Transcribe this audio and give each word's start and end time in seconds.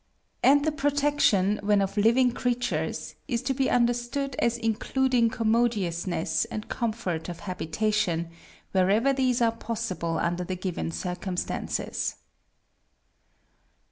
And 0.41 0.65
the 0.65 0.71
protection, 0.71 1.59
when 1.61 1.79
of 1.79 1.95
living 1.95 2.31
creatures, 2.31 3.13
is 3.27 3.43
to 3.43 3.53
be 3.53 3.69
understood 3.69 4.35
as 4.39 4.57
including 4.57 5.29
commodiousness 5.29 6.43
and 6.45 6.67
comfort 6.67 7.29
of 7.29 7.41
habitation, 7.41 8.29
wherever 8.71 9.13
these 9.13 9.43
are 9.43 9.51
possible 9.51 10.17
under 10.17 10.43
the 10.43 10.55
given 10.55 10.89
circumstances. 10.91 12.15